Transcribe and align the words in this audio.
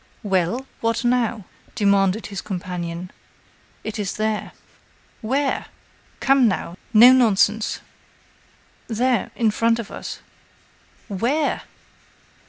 "Well! 0.23 0.65
what 0.79 1.05
now?" 1.05 1.45
demanded 1.75 2.25
his 2.25 2.41
companion. 2.41 3.11
"It 3.83 3.99
is 3.99 4.13
there." 4.13 4.53
"Where? 5.21 5.67
Come, 6.19 6.47
now, 6.47 6.75
no 6.91 7.13
nonsense!" 7.13 7.81
"There 8.87 9.29
in 9.35 9.51
front 9.51 9.77
of 9.77 9.91
us." 9.91 10.19
"Where?" 11.07 11.61